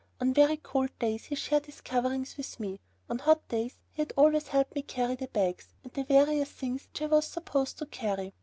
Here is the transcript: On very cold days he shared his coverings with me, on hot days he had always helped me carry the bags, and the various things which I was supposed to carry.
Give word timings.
On 0.19 0.33
very 0.33 0.57
cold 0.57 0.89
days 0.97 1.25
he 1.25 1.35
shared 1.35 1.67
his 1.67 1.79
coverings 1.79 2.35
with 2.35 2.59
me, 2.59 2.79
on 3.07 3.19
hot 3.19 3.47
days 3.49 3.77
he 3.91 4.01
had 4.01 4.11
always 4.17 4.47
helped 4.47 4.73
me 4.73 4.81
carry 4.81 5.13
the 5.13 5.27
bags, 5.27 5.75
and 5.83 5.93
the 5.93 6.03
various 6.03 6.49
things 6.49 6.87
which 6.91 7.03
I 7.03 7.05
was 7.05 7.27
supposed 7.27 7.77
to 7.77 7.85
carry. 7.85 8.33